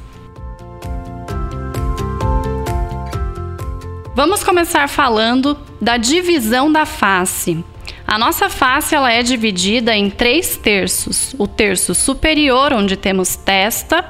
Vamos 4.13 4.43
começar 4.43 4.87
falando 4.87 5.57
da 5.81 5.97
divisão 5.97 6.71
da 6.71 6.85
face. 6.85 7.65
A 8.05 8.17
nossa 8.19 8.49
face 8.49 8.93
ela 8.93 9.11
é 9.11 9.23
dividida 9.23 9.95
em 9.95 10.09
três 10.09 10.57
terços: 10.57 11.33
o 11.37 11.47
terço 11.47 11.95
superior, 11.95 12.73
onde 12.73 12.97
temos 12.97 13.35
testa, 13.35 14.05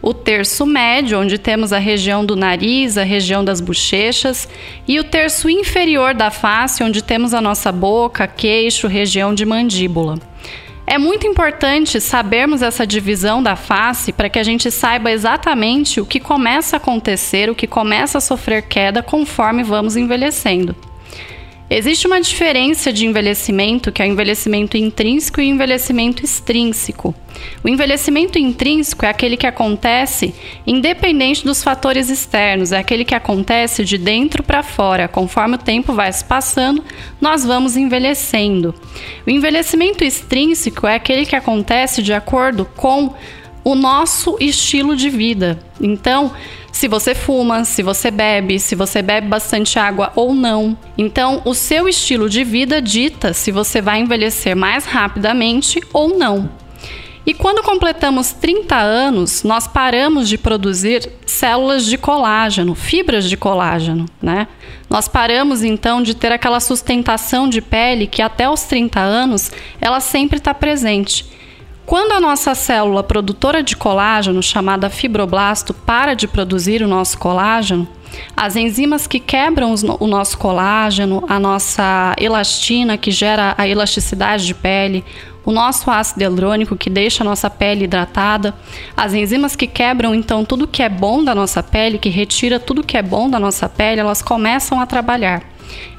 o 0.00 0.14
terço 0.14 0.64
médio, 0.64 1.20
onde 1.20 1.38
temos 1.38 1.72
a 1.72 1.78
região 1.78 2.24
do 2.24 2.36
nariz, 2.36 2.96
a 2.96 3.02
região 3.02 3.44
das 3.44 3.60
bochechas, 3.60 4.48
e 4.86 4.98
o 4.98 5.04
terço 5.04 5.50
inferior 5.50 6.14
da 6.14 6.30
face, 6.30 6.82
onde 6.82 7.02
temos 7.02 7.34
a 7.34 7.40
nossa 7.40 7.70
boca, 7.72 8.26
queixo, 8.26 8.86
região 8.86 9.34
de 9.34 9.44
mandíbula. 9.44 10.18
É 10.86 10.98
muito 10.98 11.26
importante 11.26 12.00
sabermos 12.00 12.60
essa 12.60 12.86
divisão 12.86 13.42
da 13.42 13.54
face 13.54 14.12
para 14.12 14.28
que 14.28 14.38
a 14.38 14.42
gente 14.42 14.70
saiba 14.70 15.12
exatamente 15.12 16.00
o 16.00 16.06
que 16.06 16.18
começa 16.18 16.76
a 16.76 16.78
acontecer, 16.78 17.48
o 17.48 17.54
que 17.54 17.66
começa 17.66 18.18
a 18.18 18.20
sofrer 18.20 18.62
queda 18.62 19.02
conforme 19.02 19.62
vamos 19.62 19.96
envelhecendo. 19.96 20.74
Existe 21.74 22.06
uma 22.06 22.20
diferença 22.20 22.92
de 22.92 23.06
envelhecimento, 23.06 23.90
que 23.90 24.02
é 24.02 24.04
o 24.04 24.08
envelhecimento 24.08 24.76
intrínseco 24.76 25.40
e 25.40 25.44
o 25.44 25.54
envelhecimento 25.54 26.22
extrínseco. 26.22 27.14
O 27.64 27.68
envelhecimento 27.68 28.38
intrínseco 28.38 29.06
é 29.06 29.08
aquele 29.08 29.38
que 29.38 29.46
acontece 29.46 30.34
independente 30.66 31.42
dos 31.42 31.64
fatores 31.64 32.10
externos, 32.10 32.72
é 32.72 32.78
aquele 32.78 33.06
que 33.06 33.14
acontece 33.14 33.84
de 33.84 33.96
dentro 33.96 34.42
para 34.42 34.62
fora. 34.62 35.08
Conforme 35.08 35.54
o 35.54 35.58
tempo 35.58 35.94
vai 35.94 36.12
se 36.12 36.22
passando, 36.22 36.84
nós 37.18 37.42
vamos 37.42 37.74
envelhecendo. 37.74 38.74
O 39.26 39.30
envelhecimento 39.30 40.04
extrínseco 40.04 40.86
é 40.86 40.96
aquele 40.96 41.24
que 41.24 41.34
acontece 41.34 42.02
de 42.02 42.12
acordo 42.12 42.66
com 42.76 43.14
o 43.64 43.74
nosso 43.74 44.36
estilo 44.38 44.94
de 44.94 45.08
vida. 45.08 45.58
Então, 45.80 46.32
se 46.72 46.88
você 46.88 47.14
fuma, 47.14 47.64
se 47.64 47.82
você 47.82 48.10
bebe, 48.10 48.58
se 48.58 48.74
você 48.74 49.02
bebe 49.02 49.28
bastante 49.28 49.78
água 49.78 50.10
ou 50.16 50.34
não. 50.34 50.76
Então, 50.96 51.42
o 51.44 51.54
seu 51.54 51.86
estilo 51.86 52.28
de 52.28 52.42
vida 52.42 52.80
dita 52.80 53.34
se 53.34 53.52
você 53.52 53.80
vai 53.80 54.00
envelhecer 54.00 54.56
mais 54.56 54.86
rapidamente 54.86 55.80
ou 55.92 56.18
não. 56.18 56.50
E 57.24 57.32
quando 57.32 57.62
completamos 57.62 58.32
30 58.32 58.74
anos, 58.74 59.44
nós 59.44 59.68
paramos 59.68 60.28
de 60.28 60.36
produzir 60.36 61.08
células 61.24 61.86
de 61.86 61.96
colágeno, 61.96 62.74
fibras 62.74 63.28
de 63.28 63.36
colágeno, 63.36 64.06
né? 64.20 64.48
Nós 64.90 65.06
paramos 65.06 65.62
então 65.62 66.02
de 66.02 66.14
ter 66.14 66.32
aquela 66.32 66.58
sustentação 66.58 67.48
de 67.48 67.60
pele 67.60 68.08
que 68.08 68.20
até 68.20 68.50
os 68.50 68.64
30 68.64 68.98
anos 68.98 69.52
ela 69.80 70.00
sempre 70.00 70.38
está 70.38 70.52
presente. 70.52 71.31
Quando 71.84 72.12
a 72.12 72.20
nossa 72.20 72.54
célula 72.54 73.02
produtora 73.02 73.62
de 73.62 73.76
colágeno, 73.76 74.42
chamada 74.42 74.88
fibroblasto, 74.88 75.74
para 75.74 76.14
de 76.14 76.28
produzir 76.28 76.82
o 76.82 76.88
nosso 76.88 77.18
colágeno, 77.18 77.86
as 78.36 78.56
enzimas 78.56 79.06
que 79.06 79.18
quebram 79.18 79.74
o 79.98 80.06
nosso 80.06 80.38
colágeno, 80.38 81.24
a 81.28 81.38
nossa 81.38 82.14
elastina, 82.18 82.96
que 82.96 83.10
gera 83.10 83.54
a 83.58 83.66
elasticidade 83.66 84.46
de 84.46 84.54
pele, 84.54 85.04
o 85.44 85.50
nosso 85.50 85.90
ácido 85.90 86.22
hialurônico, 86.22 86.76
que 86.76 86.88
deixa 86.88 87.24
a 87.24 87.26
nossa 87.26 87.50
pele 87.50 87.84
hidratada, 87.84 88.54
as 88.96 89.12
enzimas 89.12 89.56
que 89.56 89.66
quebram 89.66 90.14
então 90.14 90.44
tudo 90.44 90.68
que 90.68 90.82
é 90.82 90.88
bom 90.88 91.24
da 91.24 91.34
nossa 91.34 91.62
pele, 91.62 91.98
que 91.98 92.08
retira 92.08 92.60
tudo 92.60 92.84
que 92.84 92.96
é 92.96 93.02
bom 93.02 93.28
da 93.28 93.40
nossa 93.40 93.68
pele, 93.68 94.00
elas 94.00 94.22
começam 94.22 94.80
a 94.80 94.86
trabalhar. 94.86 95.42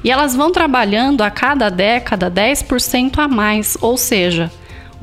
E 0.02 0.10
elas 0.10 0.34
vão 0.34 0.52
trabalhando 0.52 1.22
a 1.22 1.30
cada 1.30 1.68
década 1.68 2.30
10% 2.30 3.18
a 3.18 3.28
mais, 3.28 3.76
ou 3.80 3.96
seja, 3.96 4.50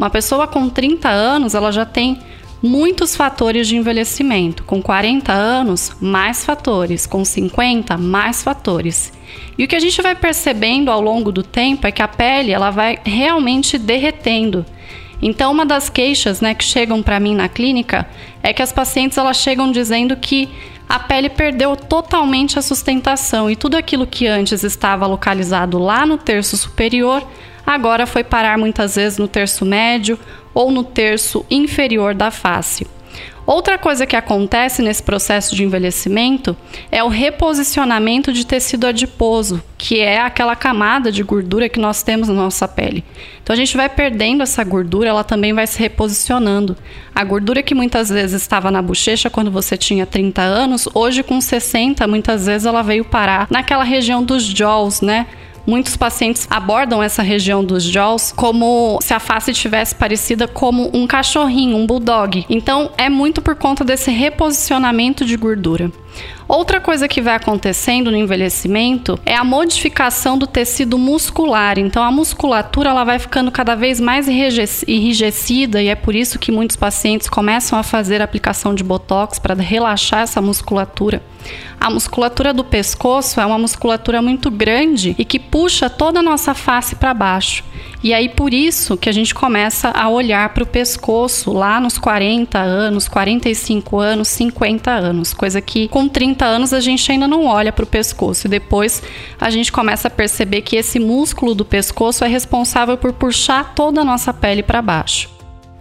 uma 0.01 0.09
pessoa 0.09 0.47
com 0.47 0.67
30 0.67 1.07
anos, 1.07 1.53
ela 1.53 1.72
já 1.72 1.85
tem 1.85 2.17
muitos 2.59 3.16
fatores 3.16 3.67
de 3.67 3.78
envelhecimento. 3.78 4.63
Com 4.63 4.81
40 4.81 5.31
anos, 5.31 5.95
mais 6.01 6.44
fatores. 6.44 7.06
Com 7.06 7.23
50, 7.23 8.00
mais 8.00 8.41
fatores. 8.41 9.13
E 9.56 9.63
o 9.63 9.67
que 9.67 9.75
a 9.75 9.79
gente 9.79 10.01
vai 10.01 10.16
percebendo 10.16 10.89
ao 10.89 11.00
longo 11.00 11.31
do 11.31 11.44
tempo 11.44 11.85
é 11.85 11.91
que 11.91 12.01
a 12.01 12.07
pele 12.07 12.51
ela 12.51 12.72
vai 12.72 12.97
realmente 13.03 13.78
derretendo. 13.78 14.66
Então, 15.22 15.51
uma 15.51 15.67
das 15.67 15.88
queixas 15.88 16.41
né, 16.41 16.56
que 16.56 16.63
chegam 16.63 17.03
para 17.03 17.19
mim 17.19 17.35
na 17.35 17.47
clínica 17.47 18.09
é 18.41 18.51
que 18.51 18.63
as 18.63 18.73
pacientes 18.73 19.19
elas 19.19 19.38
chegam 19.38 19.72
dizendo 19.72 20.16
que 20.16 20.50
a 20.89 20.97
pele 20.97 21.29
perdeu 21.29 21.75
totalmente 21.75 22.57
a 22.57 22.63
sustentação 22.63 23.51
e 23.51 23.56
tudo 23.56 23.78
aquilo 23.78 24.07
que 24.07 24.25
antes 24.25 24.63
estava 24.63 25.06
localizado 25.06 25.78
lá 25.78 26.07
no 26.07 26.18
terço 26.18 26.57
superior 26.57 27.23
agora 27.73 28.05
foi 28.05 28.23
parar 28.23 28.57
muitas 28.57 28.95
vezes 28.95 29.17
no 29.17 29.27
terço 29.27 29.65
médio 29.65 30.17
ou 30.53 30.71
no 30.71 30.83
terço 30.83 31.45
inferior 31.49 32.13
da 32.13 32.31
face. 32.31 32.85
Outra 33.45 33.77
coisa 33.77 34.05
que 34.05 34.15
acontece 34.15 34.81
nesse 34.81 35.01
processo 35.01 35.55
de 35.55 35.63
envelhecimento 35.63 36.55
é 36.91 37.03
o 37.03 37.07
reposicionamento 37.07 38.31
de 38.31 38.45
tecido 38.45 38.85
adiposo, 38.85 39.61
que 39.77 39.99
é 39.99 40.21
aquela 40.21 40.55
camada 40.55 41.11
de 41.11 41.23
gordura 41.23 41.67
que 41.67 41.79
nós 41.79 42.03
temos 42.03 42.27
na 42.27 42.35
nossa 42.35 42.67
pele. 42.67 43.03
Então 43.41 43.53
a 43.53 43.57
gente 43.57 43.75
vai 43.75 43.89
perdendo 43.89 44.43
essa 44.43 44.63
gordura, 44.63 45.09
ela 45.09 45.23
também 45.23 45.53
vai 45.53 45.65
se 45.65 45.79
reposicionando. 45.79 46.77
A 47.15 47.23
gordura 47.23 47.63
que 47.63 47.73
muitas 47.73 48.09
vezes 48.09 48.41
estava 48.41 48.69
na 48.69 48.81
bochecha 48.81 49.29
quando 49.29 49.49
você 49.49 49.75
tinha 49.75 50.05
30 50.05 50.41
anos, 50.41 50.88
hoje 50.93 51.23
com 51.23 51.41
60, 51.41 52.07
muitas 52.07 52.45
vezes 52.45 52.65
ela 52.65 52.83
veio 52.83 53.03
parar 53.03 53.47
naquela 53.49 53.83
região 53.83 54.24
dos 54.24 54.44
jaws, 54.44 55.01
né? 55.01 55.25
Muitos 55.66 55.96
pacientes 55.96 56.48
abordam 56.50 57.02
essa 57.02 57.22
região 57.22 57.63
dos 57.63 57.84
jaws 57.84 58.31
como 58.31 59.00
se 59.02 59.13
a 59.13 59.19
face 59.19 59.54
tivesse 59.54 59.96
parecida 59.96 60.48
como 60.48 60.90
um 60.94 61.06
cachorrinho, 61.06 61.78
um 61.78 61.86
bulldog. 61.86 62.46
Então, 62.50 62.92
é 62.98 63.10
muito 63.10 63.42
por 63.42 63.56
conta 63.56 63.84
desse 63.84 64.12
reposicionamento 64.12 65.25
de 65.25 65.36
gordura. 65.38 65.92
Outra 66.48 66.81
coisa 66.81 67.08
que 67.08 67.22
vai 67.22 67.36
acontecendo 67.36 68.12
no 68.12 68.18
envelhecimento 68.18 69.18
é 69.25 69.36
a 69.36 69.44
modificação 69.44 70.38
do 70.38 70.46
tecido 70.46 70.98
muscular. 70.98 71.80
Então 71.80 72.04
a 72.04 72.12
musculatura 72.12 72.90
ela 72.90 73.06
vai 73.06 73.19
ficando 73.19 73.50
cada 73.50 73.74
vez 73.74 74.02
mais 74.02 74.28
enrijecida 74.28 75.81
e 75.81 75.88
é 75.88 75.96
por 75.96 76.13
isso 76.13 76.38
que 76.38 76.52
muitos 76.52 76.75
pacientes 76.75 77.30
começam 77.30 77.80
a 77.80 77.84
fazer 77.84 78.22
aplicação 78.22 78.75
de 78.75 78.84
botox 78.84 79.40
para 79.40 79.56
relaxar 79.56 80.24
essa 80.24 80.42
musculatura. 80.42 81.24
A 81.80 81.90
musculatura 81.90 82.54
do 82.54 82.63
pescoço 82.63 83.42
é 83.42 83.46
uma 83.46 83.58
musculatura 83.58 84.22
muito 84.22 84.52
grande 84.52 85.16
e 85.18 85.25
que 85.25 85.40
puxa 85.40 85.90
toda 85.90 86.19
a 86.19 86.24
nossa 86.24 86.54
face 86.54 86.96
para 86.96 87.13
baixo. 87.13 87.63
E 88.04 88.13
aí 88.13 88.30
por 88.30 88.54
isso 88.54 88.96
que 88.98 89.10
a 89.10 89.12
gente 89.12 89.34
começa 89.34 89.90
a 89.90 90.08
olhar 90.10 90.50
para 90.50 90.63
o 90.63 90.68
pescoço 90.68 91.52
lá 91.52 91.80
nos 91.80 91.98
40 91.98 92.60
anos, 92.60 93.08
45 93.08 94.00
anos, 94.00 94.28
50 94.28 94.92
anos, 94.92 95.34
coisa 95.34 95.60
que 95.60 95.88
com 95.88 96.00
30 96.07 96.45
anos 96.45 96.74
a 96.74 96.80
gente 96.80 97.12
ainda 97.12 97.27
não 97.27 97.45
olha 97.45 97.71
para 97.71 97.83
o 97.83 97.88
pescoço 97.88 98.48
e 98.48 98.50
depois 98.50 99.01
a 99.39 99.50
gente 99.50 99.71
começa 99.71 100.07
a 100.07 100.12
perceber 100.12 100.62
que 100.62 100.75
esse 100.75 101.00
músculo 101.00 101.53
do 101.53 101.65
pescoço 101.65 102.24
é 102.24 102.27
responsável 102.27 102.98
por 102.98 103.13
puxar 103.13 103.74
toda 103.74 104.01
a 104.01 104.06
nossa 104.06 104.33
pele 104.33 104.63
para 104.63 104.81
baixo. 104.81 105.30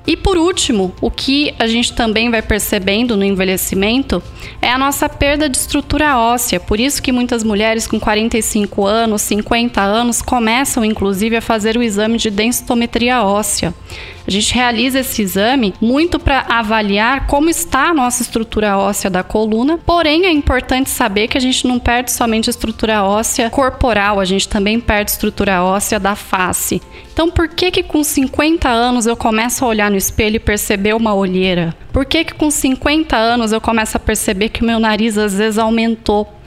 E 0.07 0.17
por 0.17 0.39
último, 0.39 0.95
o 1.01 1.11
que 1.11 1.55
a 1.59 1.67
gente 1.67 1.93
também 1.93 2.31
vai 2.31 2.43
percebendo 2.43 3.17
no 3.17 3.25
envelhecimento 3.25 4.23
é 4.61 4.69
a 4.69 4.79
nossa 4.79 5.09
perda 5.09 5.49
de 5.49 5.57
estrutura 5.57 6.19
óssea. 6.19 6.59
Por 6.59 6.81
isso 6.81 7.03
que 7.03 7.13
muitas 7.13 7.45
mulheres 7.45 7.87
com 7.87 8.01
45 8.01 8.87
anos, 8.87 9.23
50 9.23 9.81
anos 9.81 10.23
começam 10.23 10.85
inclusive 10.85 11.37
a 11.37 11.41
fazer 11.41 11.77
o 11.77 11.83
exame 11.83 12.17
de 12.17 12.31
densitometria 12.31 13.23
óssea. 13.23 13.75
A 14.31 14.33
gente 14.33 14.55
realiza 14.55 15.01
esse 15.01 15.23
exame 15.23 15.75
muito 15.81 16.17
para 16.17 16.47
avaliar 16.49 17.27
como 17.27 17.51
está 17.51 17.89
a 17.89 17.95
nossa 17.95 18.23
estrutura 18.23 18.79
óssea 18.79 19.11
da 19.11 19.25
coluna, 19.25 19.77
porém 19.85 20.25
é 20.25 20.31
importante 20.31 20.89
saber 20.89 21.27
que 21.27 21.37
a 21.37 21.41
gente 21.41 21.67
não 21.67 21.81
perde 21.81 22.13
somente 22.13 22.49
a 22.49 22.53
estrutura 22.53 23.03
óssea 23.03 23.51
corporal, 23.51 24.21
a 24.21 24.25
gente 24.25 24.49
também 24.49 24.79
perde 24.79 25.11
a 25.11 25.15
estrutura 25.15 25.65
óssea 25.65 25.99
da 25.99 26.15
face. 26.15 26.81
Então, 27.13 27.29
por 27.29 27.49
que 27.49 27.73
que 27.73 27.83
com 27.83 28.05
50 28.05 28.69
anos 28.69 29.05
eu 29.05 29.17
começo 29.17 29.65
a 29.65 29.69
olhar 29.69 29.91
no 29.91 29.97
espelho 29.97 30.37
e 30.37 30.39
perceber 30.39 30.95
uma 30.95 31.13
olheira? 31.13 31.75
Por 31.93 32.05
que 32.05 32.25
que 32.25 32.35
com 32.35 32.53
50 32.53 33.17
anos 33.17 33.51
eu 33.51 33.61
começo 33.61 33.97
a 33.97 34.01
perceber 34.01 34.51
que 34.51 34.63
meu 34.63 34.79
nariz 34.79 35.19
às 35.19 35.35
vezes 35.35 35.59
aumentou? 35.59 36.40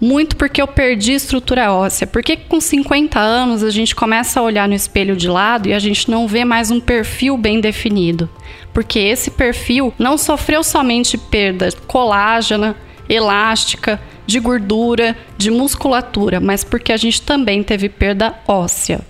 Muito 0.00 0.36
porque 0.36 0.62
eu 0.62 0.66
perdi 0.66 1.12
estrutura 1.12 1.72
óssea. 1.72 2.06
Porque 2.06 2.36
com 2.36 2.60
50 2.60 3.18
anos 3.18 3.62
a 3.62 3.70
gente 3.70 3.94
começa 3.94 4.40
a 4.40 4.42
olhar 4.42 4.68
no 4.68 4.74
espelho 4.74 5.16
de 5.16 5.28
lado 5.28 5.68
e 5.68 5.74
a 5.74 5.78
gente 5.78 6.10
não 6.10 6.26
vê 6.26 6.44
mais 6.44 6.70
um 6.70 6.80
perfil 6.80 7.36
bem 7.36 7.60
definido. 7.60 8.28
Porque 8.72 8.98
esse 8.98 9.30
perfil 9.30 9.92
não 9.98 10.16
sofreu 10.16 10.62
somente 10.62 11.18
perda 11.18 11.70
colágena, 11.86 12.76
elástica, 13.08 14.00
de 14.26 14.38
gordura, 14.38 15.16
de 15.38 15.50
musculatura, 15.50 16.38
mas 16.38 16.62
porque 16.62 16.92
a 16.92 16.96
gente 16.98 17.22
também 17.22 17.62
teve 17.62 17.88
perda 17.88 18.34
óssea. 18.46 19.00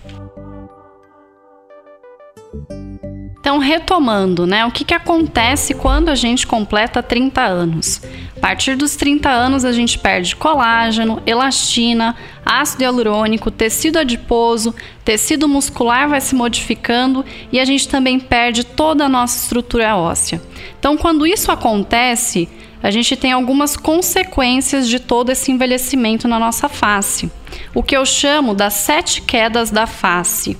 Então, 3.48 3.56
retomando, 3.56 4.46
né? 4.46 4.66
O 4.66 4.70
que, 4.70 4.84
que 4.84 4.92
acontece 4.92 5.72
quando 5.72 6.10
a 6.10 6.14
gente 6.14 6.46
completa 6.46 7.02
30 7.02 7.40
anos? 7.40 8.02
A 8.36 8.40
partir 8.40 8.76
dos 8.76 8.94
30 8.94 9.30
anos, 9.30 9.64
a 9.64 9.72
gente 9.72 9.98
perde 9.98 10.36
colágeno, 10.36 11.22
elastina, 11.24 12.14
ácido 12.44 12.82
hialurônico, 12.82 13.50
tecido 13.50 13.98
adiposo, 13.98 14.74
tecido 15.02 15.48
muscular 15.48 16.10
vai 16.10 16.20
se 16.20 16.34
modificando 16.34 17.24
e 17.50 17.58
a 17.58 17.64
gente 17.64 17.88
também 17.88 18.20
perde 18.20 18.64
toda 18.64 19.06
a 19.06 19.08
nossa 19.08 19.38
estrutura 19.38 19.96
óssea. 19.96 20.42
Então, 20.78 20.98
quando 20.98 21.26
isso 21.26 21.50
acontece, 21.50 22.50
a 22.82 22.90
gente 22.90 23.16
tem 23.16 23.32
algumas 23.32 23.78
consequências 23.78 24.86
de 24.86 24.98
todo 24.98 25.30
esse 25.30 25.50
envelhecimento 25.50 26.28
na 26.28 26.38
nossa 26.38 26.68
face, 26.68 27.32
o 27.74 27.82
que 27.82 27.96
eu 27.96 28.04
chamo 28.04 28.54
das 28.54 28.74
sete 28.74 29.22
quedas 29.22 29.70
da 29.70 29.86
face. 29.86 30.54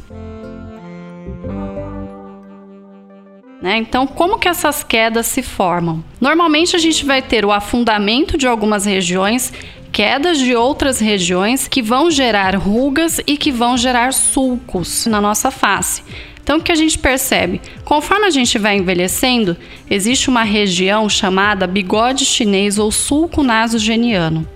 Né? 3.61 3.77
Então, 3.79 4.07
como 4.07 4.39
que 4.39 4.49
essas 4.49 4.85
quedas 4.85 5.27
se 5.27 5.43
formam? 5.43 6.03
Normalmente 6.21 6.77
a 6.77 6.79
gente 6.79 7.05
vai 7.05 7.21
ter 7.21 7.45
o 7.45 7.51
afundamento 7.53 8.39
de 8.39 8.47
algumas 8.47 8.85
regiões, 8.85 9.53
quedas 9.91 10.39
de 10.39 10.55
outras 10.55 11.01
regiões 11.01 11.67
que 11.67 11.83
vão 11.83 12.11
gerar 12.11 12.55
rugas 12.55 13.21
e 13.27 13.37
que 13.37 13.51
vão 13.51 13.77
gerar 13.77 14.13
sulcos 14.13 15.07
na 15.07 15.21
nossa 15.21 15.51
face. 15.51 16.03
Então, 16.41 16.59
o 16.59 16.63
que 16.63 16.73
a 16.73 16.77
gente 16.77 16.99
percebe? 16.99 17.61
Conforme 17.85 18.27
a 18.27 18.31
gente 18.31 18.57
vai 18.59 18.77
envelhecendo, 18.77 19.57
existe 19.91 20.31
uma 20.31 20.45
região 20.45 21.09
chamada 21.09 21.67
bigode 21.67 22.25
chinês 22.25 22.79
ou 22.79 22.91
sulco 22.91 23.43
nasogeniano. 23.43 24.49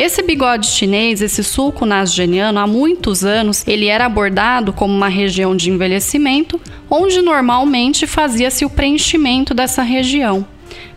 Esse 0.00 0.22
bigode 0.22 0.68
chinês, 0.68 1.20
esse 1.20 1.42
sulco 1.42 1.84
nasogeniano, 1.84 2.60
há 2.60 2.68
muitos 2.68 3.24
anos, 3.24 3.66
ele 3.66 3.86
era 3.86 4.06
abordado 4.06 4.72
como 4.72 4.94
uma 4.94 5.08
região 5.08 5.56
de 5.56 5.70
envelhecimento, 5.70 6.60
onde 6.88 7.20
normalmente 7.20 8.06
fazia-se 8.06 8.64
o 8.64 8.70
preenchimento 8.70 9.52
dessa 9.52 9.82
região. 9.82 10.46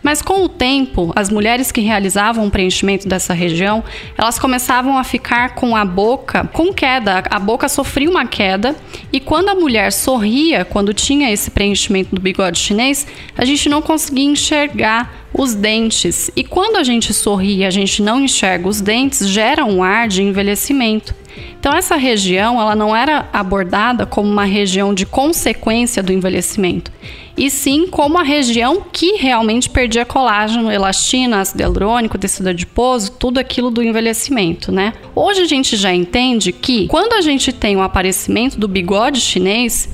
Mas 0.02 0.20
com 0.20 0.44
o 0.44 0.48
tempo, 0.48 1.12
as 1.14 1.30
mulheres 1.30 1.70
que 1.70 1.80
realizavam 1.80 2.46
o 2.46 2.50
preenchimento 2.50 3.08
dessa 3.08 3.32
região, 3.32 3.84
elas 4.18 4.38
começavam 4.38 4.98
a 4.98 5.04
ficar 5.04 5.54
com 5.54 5.76
a 5.76 5.84
boca 5.84 6.48
com 6.52 6.72
queda, 6.72 7.22
a 7.30 7.38
boca 7.38 7.68
sofria 7.68 8.10
uma 8.10 8.26
queda, 8.26 8.74
e 9.12 9.20
quando 9.20 9.48
a 9.48 9.54
mulher 9.54 9.92
sorria, 9.92 10.64
quando 10.64 10.92
tinha 10.92 11.30
esse 11.30 11.50
preenchimento 11.50 12.14
do 12.14 12.20
bigode 12.20 12.58
chinês, 12.58 13.06
a 13.36 13.44
gente 13.44 13.68
não 13.68 13.80
conseguia 13.80 14.24
enxergar 14.24 15.22
os 15.32 15.54
dentes. 15.54 16.30
E 16.36 16.44
quando 16.44 16.76
a 16.76 16.84
gente 16.84 17.14
sorri 17.14 17.58
e 17.58 17.64
a 17.64 17.70
gente 17.70 18.02
não 18.02 18.20
enxerga 18.20 18.68
os 18.68 18.80
dentes, 18.80 19.26
gera 19.28 19.64
um 19.64 19.82
ar 19.82 20.08
de 20.08 20.22
envelhecimento. 20.22 21.14
Então 21.58 21.72
essa 21.72 21.96
região, 21.96 22.60
ela 22.60 22.74
não 22.74 22.94
era 22.94 23.28
abordada 23.32 24.04
como 24.04 24.28
uma 24.28 24.44
região 24.44 24.92
de 24.92 25.06
consequência 25.06 26.02
do 26.02 26.12
envelhecimento, 26.12 26.90
e 27.36 27.50
sim 27.50 27.86
como 27.86 28.18
a 28.18 28.22
região 28.22 28.84
que 28.92 29.16
realmente 29.16 29.70
perdia 29.70 30.04
colágeno, 30.04 30.70
elastina, 30.70 31.40
ácido 31.40 31.62
hialurônico, 31.62 32.18
tecido 32.18 32.48
adiposo, 32.48 33.12
tudo 33.12 33.38
aquilo 33.38 33.70
do 33.70 33.82
envelhecimento, 33.82 34.70
né? 34.70 34.92
Hoje 35.14 35.42
a 35.42 35.46
gente 35.46 35.76
já 35.76 35.94
entende 35.94 36.52
que 36.52 36.86
quando 36.88 37.14
a 37.14 37.20
gente 37.20 37.52
tem 37.52 37.76
o 37.76 37.82
aparecimento 37.82 38.58
do 38.58 38.68
bigode 38.68 39.20
chinês, 39.20 39.88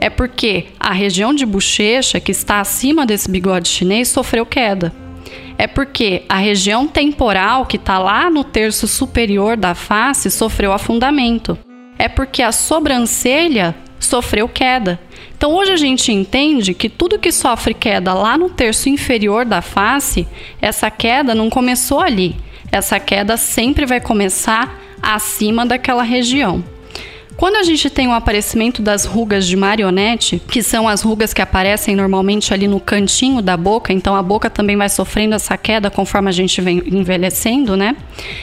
é 0.00 0.10
porque 0.10 0.66
a 0.78 0.92
região 0.92 1.34
de 1.34 1.46
bochecha, 1.46 2.20
que 2.20 2.30
está 2.30 2.60
acima 2.60 3.06
desse 3.06 3.30
bigode 3.30 3.68
chinês, 3.68 4.08
sofreu 4.08 4.44
queda. 4.44 5.03
É 5.56 5.66
porque 5.66 6.24
a 6.28 6.36
região 6.36 6.86
temporal, 6.86 7.66
que 7.66 7.76
está 7.76 7.98
lá 7.98 8.28
no 8.28 8.42
terço 8.42 8.88
superior 8.88 9.56
da 9.56 9.74
face, 9.74 10.30
sofreu 10.30 10.72
afundamento. 10.72 11.56
É 11.98 12.08
porque 12.08 12.42
a 12.42 12.52
sobrancelha 12.52 13.74
sofreu 14.00 14.48
queda. 14.48 15.00
Então 15.36 15.52
hoje 15.54 15.72
a 15.72 15.76
gente 15.76 16.12
entende 16.12 16.74
que 16.74 16.88
tudo 16.88 17.18
que 17.18 17.30
sofre 17.30 17.72
queda 17.72 18.12
lá 18.12 18.36
no 18.36 18.50
terço 18.50 18.88
inferior 18.88 19.44
da 19.44 19.62
face, 19.62 20.26
essa 20.60 20.90
queda 20.90 21.34
não 21.34 21.48
começou 21.48 22.00
ali. 22.00 22.36
Essa 22.70 22.98
queda 22.98 23.36
sempre 23.36 23.86
vai 23.86 24.00
começar 24.00 24.80
acima 25.00 25.64
daquela 25.64 26.02
região. 26.02 26.64
Quando 27.36 27.56
a 27.56 27.62
gente 27.64 27.90
tem 27.90 28.06
o 28.06 28.12
aparecimento 28.12 28.80
das 28.80 29.04
rugas 29.04 29.46
de 29.46 29.56
marionete, 29.56 30.40
que 30.48 30.62
são 30.62 30.88
as 30.88 31.02
rugas 31.02 31.34
que 31.34 31.42
aparecem 31.42 31.96
normalmente 31.96 32.54
ali 32.54 32.68
no 32.68 32.78
cantinho 32.78 33.42
da 33.42 33.56
boca, 33.56 33.92
então 33.92 34.14
a 34.14 34.22
boca 34.22 34.48
também 34.48 34.76
vai 34.76 34.88
sofrendo 34.88 35.34
essa 35.34 35.56
queda 35.56 35.90
conforme 35.90 36.28
a 36.28 36.32
gente 36.32 36.60
vem 36.60 36.82
envelhecendo, 36.86 37.76
né? 37.76 37.96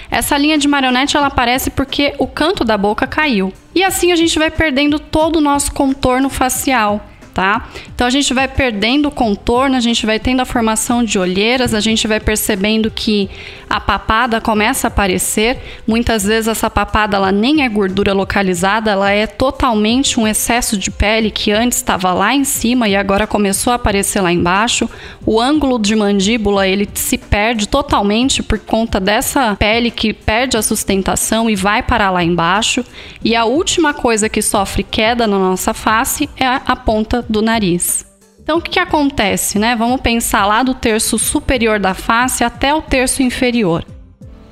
Essa 0.10 0.38
linha 0.38 0.58
de 0.58 0.68
marionete 0.68 1.16
ela 1.16 1.28
aparece 1.28 1.70
porque 1.70 2.14
o 2.20 2.28
canto 2.28 2.66
da 2.66 2.78
boca 2.78 3.08
caiu. 3.08 3.54
E 3.74 3.84
assim 3.84 4.12
a 4.12 4.16
gente 4.16 4.38
vai 4.38 4.52
perdendo 4.52 5.00
todo 5.00 5.38
o 5.38 5.42
nosso 5.42 5.72
contorno 5.72 6.30
facial 6.30 7.08
tá? 7.34 7.70
Então 7.94 8.06
a 8.06 8.10
gente 8.10 8.34
vai 8.34 8.48
perdendo 8.48 9.08
o 9.08 9.12
contorno, 9.12 9.76
a 9.76 9.80
gente 9.80 10.06
vai 10.06 10.20
tendo 10.20 10.42
a 10.42 10.46
formação 10.46 11.04
de 11.04 11.18
olheiras, 11.18 11.74
a 11.74 11.80
gente 11.80 12.08
vai 12.08 12.20
percebendo 12.20 12.92
que 12.92 13.30
a 13.72 13.80
papada 13.80 14.42
começa 14.42 14.88
a 14.88 14.90
aparecer. 14.90 15.58
Muitas 15.88 16.26
vezes 16.26 16.50
essa 16.50 16.70
papada 16.70 17.16
ela 17.16 17.32
nem 17.32 17.64
é 17.64 17.70
gordura 17.70 18.12
localizada, 18.12 18.92
ela 18.92 19.12
é 19.12 19.26
totalmente 19.26 20.20
um 20.20 20.28
excesso 20.28 20.78
de 20.78 20.92
pele 20.92 21.32
que 21.32 21.54
antes 21.54 21.78
estava 21.78 22.12
lá 22.12 22.36
em 22.36 22.44
cima 22.44 22.90
e 22.90 22.98
agora 22.98 23.26
começou 23.26 23.72
a 23.72 23.78
aparecer 23.78 24.20
lá 24.20 24.32
embaixo. 24.32 24.90
O 25.26 25.40
ângulo 25.40 25.80
de 25.80 25.96
mandíbula 25.96 26.68
ele 26.68 26.88
se 26.94 27.18
perde 27.18 27.66
totalmente 27.66 28.44
por 28.44 28.60
conta 28.60 29.00
dessa 29.00 29.56
pele 29.56 29.90
que 29.90 30.12
perde 30.12 30.58
a 30.58 30.62
sustentação 30.62 31.50
e 31.50 31.56
vai 31.56 31.82
parar 31.82 32.12
lá 32.12 32.22
embaixo. 32.22 32.84
E 33.24 33.38
a 33.38 33.46
última 33.46 33.94
coisa 33.94 34.28
que 34.28 34.42
sofre 34.42 34.84
queda 34.84 35.26
na 35.26 35.40
nossa 35.40 35.74
face 35.74 36.30
é 36.36 36.46
a 36.46 36.76
ponta 36.76 37.26
do 37.30 37.42
nariz. 37.42 38.11
Então, 38.44 38.58
o 38.58 38.62
que, 38.62 38.72
que 38.72 38.80
acontece, 38.80 39.60
né? 39.60 39.76
Vamos 39.76 40.02
pensar 40.02 40.46
lá 40.46 40.64
do 40.64 40.74
terço 40.74 41.18
superior 41.20 41.80
da 41.80 41.94
face 41.94 42.44
até 42.44 42.74
o 42.74 42.82
terço 42.82 43.22
inferior. 43.22 43.86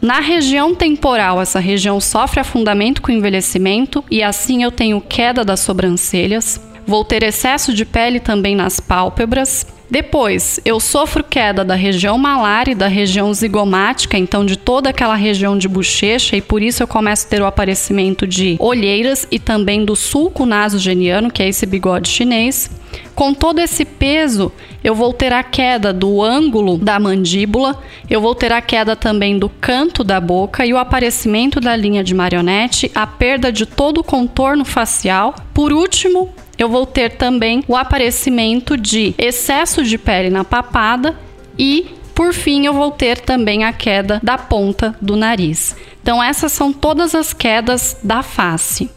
Na 0.01 0.21
região 0.21 0.73
temporal, 0.73 1.41
essa 1.41 1.59
região 1.59 1.99
sofre 1.99 2.39
afundamento 2.39 3.01
com 3.01 3.11
envelhecimento 3.11 4.03
e 4.09 4.23
assim 4.23 4.63
eu 4.63 4.71
tenho 4.71 5.01
queda 5.01 5.43
das 5.43 5.59
sobrancelhas. 5.59 6.61
Vou 6.87 7.03
ter 7.03 7.21
excesso 7.23 7.73
de 7.73 7.83
pele 7.83 8.19
também 8.19 8.55
nas 8.55 8.79
pálpebras. 8.79 9.67
Depois, 9.89 10.59
eu 10.63 10.79
sofro 10.79 11.23
queda 11.23 11.65
da 11.65 11.73
região 11.73 12.15
malar 12.15 12.67
e 12.67 12.75
da 12.75 12.87
região 12.87 13.33
zigomática, 13.33 14.17
então 14.17 14.45
de 14.45 14.55
toda 14.55 14.91
aquela 14.91 15.15
região 15.15 15.57
de 15.57 15.67
bochecha, 15.67 16.37
e 16.37 16.41
por 16.41 16.61
isso 16.61 16.83
eu 16.83 16.87
começo 16.87 17.25
a 17.25 17.29
ter 17.29 17.41
o 17.41 17.45
aparecimento 17.45 18.27
de 18.27 18.55
olheiras 18.59 19.27
e 19.31 19.39
também 19.39 19.83
do 19.83 19.95
sulco 19.95 20.45
nasogeniano, 20.45 21.31
que 21.31 21.41
é 21.41 21.49
esse 21.49 21.65
bigode 21.65 22.07
chinês. 22.07 22.69
Com 23.15 23.33
todo 23.33 23.59
esse 23.59 23.83
peso, 23.83 24.51
eu 24.83 24.93
vou 24.93 25.11
ter 25.11 25.33
a 25.33 25.43
queda 25.43 25.91
do 25.91 26.21
ângulo 26.21 26.77
da 26.77 26.99
mandíbula, 26.99 27.81
eu 28.07 28.21
vou 28.21 28.35
ter 28.35 28.51
a 28.51 28.61
queda 28.61 28.95
também 28.95 29.39
do 29.39 29.49
canto 29.49 30.03
da 30.03 30.21
boca 30.21 30.65
e 30.65 30.73
o 30.73 30.77
aparecimento 30.77 31.59
da 31.59 31.75
linha 31.75 32.03
de 32.03 32.13
marionete, 32.13 32.91
a 32.93 33.07
perda 33.07 33.51
de 33.51 33.65
todo 33.65 33.99
o 33.99 34.03
contorno 34.03 34.63
facial. 34.63 35.35
Por 35.53 35.73
último, 35.73 36.33
eu 36.59 36.67
vou 36.67 36.85
ter 36.85 37.11
também 37.11 37.63
o 37.67 37.75
aparecimento 37.75 38.75
de 38.75 39.15
excesso 39.17 39.81
de 39.81 39.97
pele 39.97 40.29
na 40.29 40.43
papada 40.43 41.17
e, 41.57 41.95
por 42.13 42.33
fim, 42.33 42.65
eu 42.65 42.73
vou 42.73 42.91
ter 42.91 43.21
também 43.21 43.63
a 43.63 43.71
queda 43.71 44.19
da 44.21 44.37
ponta 44.37 44.93
do 45.01 45.15
nariz. 45.15 45.75
Então, 46.03 46.21
essas 46.21 46.51
são 46.51 46.73
todas 46.73 47.15
as 47.15 47.31
quedas 47.31 47.97
da 48.03 48.21
face. 48.21 48.91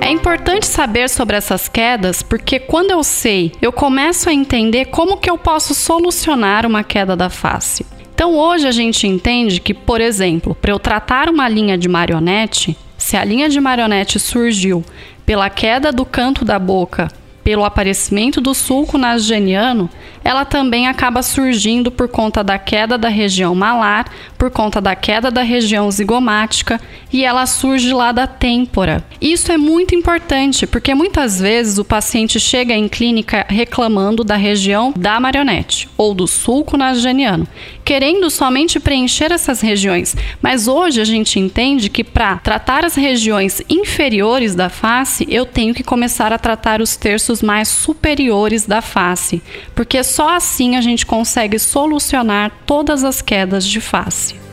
É 0.00 0.10
importante 0.10 0.66
saber 0.66 1.10
sobre 1.10 1.36
essas 1.36 1.66
quedas 1.66 2.22
porque 2.22 2.60
quando 2.60 2.92
eu 2.92 3.02
sei, 3.02 3.50
eu 3.60 3.72
começo 3.72 4.28
a 4.28 4.32
entender 4.32 4.84
como 4.84 5.16
que 5.16 5.28
eu 5.28 5.36
posso 5.36 5.74
solucionar 5.74 6.64
uma 6.64 6.84
queda 6.84 7.16
da 7.16 7.28
face. 7.28 7.84
Então 8.14 8.36
hoje 8.36 8.68
a 8.68 8.70
gente 8.70 9.04
entende 9.06 9.60
que, 9.60 9.74
por 9.74 10.00
exemplo, 10.00 10.54
para 10.54 10.70
eu 10.70 10.78
tratar 10.78 11.28
uma 11.28 11.48
linha 11.48 11.76
de 11.76 11.88
marionete, 11.88 12.78
se 13.06 13.16
a 13.16 13.24
linha 13.24 13.48
de 13.48 13.60
marionete 13.60 14.18
surgiu 14.18 14.84
pela 15.24 15.48
queda 15.48 15.92
do 15.92 16.04
canto 16.04 16.44
da 16.44 16.58
boca 16.58 17.06
pelo 17.44 17.64
aparecimento 17.64 18.40
do 18.40 18.52
sulco 18.52 18.98
nasogeniano, 18.98 19.88
ela 20.26 20.44
também 20.44 20.88
acaba 20.88 21.22
surgindo 21.22 21.88
por 21.88 22.08
conta 22.08 22.42
da 22.42 22.58
queda 22.58 22.98
da 22.98 23.08
região 23.08 23.54
malar, 23.54 24.10
por 24.36 24.50
conta 24.50 24.80
da 24.80 24.96
queda 24.96 25.30
da 25.30 25.42
região 25.42 25.88
zigomática 25.88 26.80
e 27.12 27.24
ela 27.24 27.46
surge 27.46 27.92
lá 27.92 28.10
da 28.10 28.26
têmpora. 28.26 29.04
Isso 29.20 29.52
é 29.52 29.56
muito 29.56 29.94
importante 29.94 30.66
porque 30.66 30.96
muitas 30.96 31.38
vezes 31.38 31.78
o 31.78 31.84
paciente 31.84 32.40
chega 32.40 32.74
em 32.74 32.88
clínica 32.88 33.46
reclamando 33.48 34.24
da 34.24 34.34
região 34.34 34.92
da 34.96 35.20
marionete 35.20 35.88
ou 35.96 36.12
do 36.12 36.26
sulco 36.26 36.76
nasogeniano, 36.76 37.46
querendo 37.84 38.28
somente 38.28 38.80
preencher 38.80 39.30
essas 39.30 39.60
regiões. 39.60 40.16
Mas 40.42 40.66
hoje 40.66 41.00
a 41.00 41.04
gente 41.04 41.38
entende 41.38 41.88
que 41.88 42.02
para 42.02 42.34
tratar 42.38 42.84
as 42.84 42.96
regiões 42.96 43.62
inferiores 43.70 44.56
da 44.56 44.68
face, 44.68 45.24
eu 45.30 45.46
tenho 45.46 45.72
que 45.72 45.84
começar 45.84 46.32
a 46.32 46.38
tratar 46.38 46.82
os 46.82 46.96
terços 46.96 47.42
mais 47.42 47.68
superiores 47.68 48.66
da 48.66 48.82
face, 48.82 49.40
porque 49.72 50.02
só 50.16 50.34
assim 50.34 50.76
a 50.76 50.80
gente 50.80 51.04
consegue 51.04 51.58
solucionar 51.58 52.50
todas 52.64 53.04
as 53.04 53.20
quedas 53.20 53.66
de 53.66 53.82
face. 53.82 54.45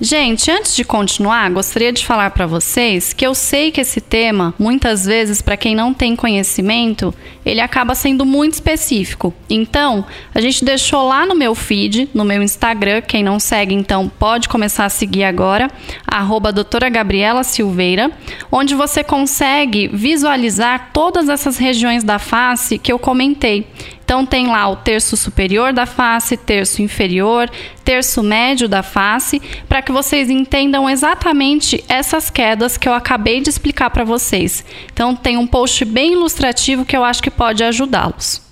Gente, 0.00 0.50
antes 0.50 0.74
de 0.74 0.84
continuar, 0.84 1.48
gostaria 1.50 1.92
de 1.92 2.04
falar 2.04 2.30
para 2.30 2.48
vocês 2.48 3.12
que 3.12 3.24
eu 3.24 3.32
sei 3.32 3.70
que 3.70 3.80
esse 3.80 4.00
tema, 4.00 4.52
muitas 4.58 5.06
vezes, 5.06 5.40
para 5.40 5.56
quem 5.56 5.72
não 5.72 5.94
tem 5.94 6.16
conhecimento, 6.16 7.14
ele 7.46 7.60
acaba 7.60 7.94
sendo 7.94 8.26
muito 8.26 8.54
específico. 8.54 9.32
Então, 9.48 10.04
a 10.34 10.40
gente 10.40 10.64
deixou 10.64 11.06
lá 11.06 11.24
no 11.24 11.36
meu 11.36 11.54
feed, 11.54 12.08
no 12.12 12.24
meu 12.24 12.42
Instagram, 12.42 13.02
quem 13.02 13.22
não 13.22 13.38
segue, 13.38 13.72
então 13.72 14.08
pode 14.08 14.48
começar 14.48 14.84
a 14.84 14.88
seguir 14.88 15.22
agora, 15.22 15.70
arroba 16.04 16.52
doutora 16.52 16.88
Gabriela 16.88 17.44
Silveira, 17.44 18.10
onde 18.50 18.74
você 18.74 19.04
consegue 19.04 19.86
visualizar 19.86 20.90
todas 20.92 21.28
essas 21.28 21.56
regiões 21.56 22.02
da 22.02 22.18
face 22.18 22.78
que 22.78 22.92
eu 22.92 22.98
comentei. 22.98 23.68
Então 24.04 24.26
tem 24.26 24.46
lá 24.46 24.68
o 24.68 24.76
terço 24.76 25.16
superior 25.16 25.72
da 25.72 25.86
face, 25.86 26.36
terço 26.36 26.82
inferior, 26.82 27.50
terço 27.82 28.22
médio 28.22 28.68
da 28.68 28.82
face, 28.82 29.40
para 29.68 29.80
que 29.80 29.90
vocês 29.90 30.28
entendam 30.28 30.88
exatamente 30.88 31.82
essas 31.88 32.28
quedas 32.28 32.76
que 32.76 32.88
eu 32.88 32.92
acabei 32.92 33.40
de 33.40 33.48
explicar 33.48 33.90
para 33.90 34.04
vocês. 34.04 34.64
Então 34.92 35.16
tem 35.16 35.38
um 35.38 35.46
post 35.46 35.84
bem 35.86 36.12
ilustrativo 36.12 36.84
que 36.84 36.96
eu 36.96 37.02
acho 37.02 37.22
que 37.22 37.30
pode 37.30 37.64
ajudá-los. 37.64 38.42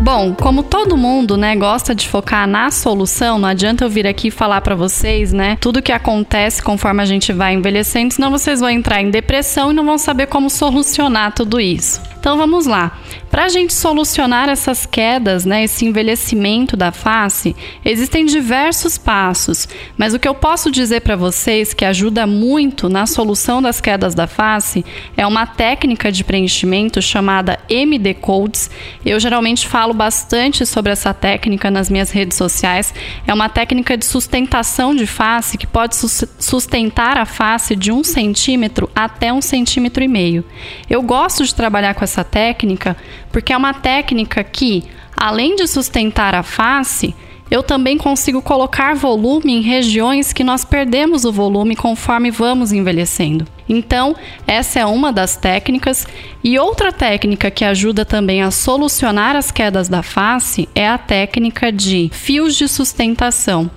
Bom, 0.00 0.34
como 0.34 0.62
todo 0.62 0.98
mundo, 0.98 1.34
né, 1.34 1.56
gosta 1.56 1.94
de 1.94 2.06
focar 2.06 2.46
na 2.46 2.70
solução, 2.70 3.38
não 3.38 3.48
adianta 3.48 3.84
eu 3.84 3.88
vir 3.88 4.06
aqui 4.06 4.30
falar 4.30 4.60
para 4.60 4.74
vocês, 4.74 5.32
né, 5.32 5.56
tudo 5.58 5.80
que 5.80 5.92
acontece 5.92 6.62
conforme 6.62 7.02
a 7.02 7.06
gente 7.06 7.32
vai 7.32 7.54
envelhecendo, 7.54 8.12
senão 8.12 8.30
vocês 8.30 8.60
vão 8.60 8.68
entrar 8.68 9.00
em 9.00 9.08
depressão 9.10 9.70
e 9.70 9.74
não 9.74 9.82
vão 9.82 9.96
saber 9.96 10.26
como 10.26 10.50
solucionar 10.50 11.32
tudo 11.32 11.58
isso. 11.58 12.02
Então 12.24 12.38
vamos 12.38 12.64
lá. 12.64 12.98
Para 13.30 13.44
a 13.44 13.48
gente 13.48 13.74
solucionar 13.74 14.48
essas 14.48 14.86
quedas, 14.86 15.44
né, 15.44 15.64
esse 15.64 15.84
envelhecimento 15.84 16.74
da 16.74 16.90
face, 16.90 17.54
existem 17.84 18.24
diversos 18.24 18.96
passos, 18.96 19.68
mas 19.98 20.14
o 20.14 20.18
que 20.18 20.26
eu 20.26 20.34
posso 20.34 20.70
dizer 20.70 21.00
para 21.00 21.16
vocês 21.16 21.74
que 21.74 21.84
ajuda 21.84 22.26
muito 22.26 22.88
na 22.88 23.04
solução 23.06 23.60
das 23.60 23.78
quedas 23.78 24.14
da 24.14 24.26
face 24.26 24.82
é 25.18 25.26
uma 25.26 25.46
técnica 25.46 26.10
de 26.10 26.24
preenchimento 26.24 27.02
chamada 27.02 27.58
MD 27.68 28.14
Codes. 28.14 28.70
Eu 29.04 29.20
geralmente 29.20 29.66
falo 29.68 29.92
bastante 29.92 30.64
sobre 30.64 30.92
essa 30.92 31.12
técnica 31.12 31.70
nas 31.70 31.90
minhas 31.90 32.10
redes 32.10 32.38
sociais. 32.38 32.94
É 33.26 33.34
uma 33.34 33.50
técnica 33.50 33.98
de 33.98 34.06
sustentação 34.06 34.94
de 34.94 35.06
face 35.06 35.58
que 35.58 35.66
pode 35.66 35.96
sustentar 35.96 37.18
a 37.18 37.26
face 37.26 37.76
de 37.76 37.92
um 37.92 38.02
centímetro 38.02 38.88
até 38.94 39.30
um 39.30 39.42
centímetro 39.42 40.02
e 40.02 40.08
meio. 40.08 40.44
Eu 40.88 41.02
gosto 41.02 41.44
de 41.44 41.54
trabalhar 41.54 41.94
com 41.94 42.04
essa 42.04 42.13
técnica 42.22 42.96
porque 43.32 43.52
é 43.52 43.56
uma 43.56 43.74
técnica 43.74 44.44
que, 44.44 44.84
além 45.16 45.56
de 45.56 45.66
sustentar 45.66 46.34
a 46.34 46.42
face, 46.42 47.14
eu 47.50 47.62
também 47.62 47.98
consigo 47.98 48.40
colocar 48.40 48.94
volume 48.94 49.52
em 49.52 49.60
regiões 49.60 50.32
que 50.32 50.42
nós 50.42 50.64
perdemos 50.64 51.24
o 51.24 51.32
volume 51.32 51.76
conforme 51.76 52.30
vamos 52.30 52.72
envelhecendo. 52.72 53.46
Então, 53.68 54.16
essa 54.46 54.80
é 54.80 54.86
uma 54.86 55.12
das 55.12 55.36
técnicas. 55.36 56.06
E 56.42 56.58
outra 56.58 56.92
técnica 56.92 57.50
que 57.50 57.64
ajuda 57.64 58.04
também 58.04 58.42
a 58.42 58.50
solucionar 58.50 59.36
as 59.36 59.50
quedas 59.50 59.88
da 59.88 60.02
face 60.02 60.68
é 60.74 60.88
a 60.88 60.98
técnica 60.98 61.70
de 61.70 62.10
fios 62.12 62.56
de 62.56 62.68
sustentação. 62.68 63.70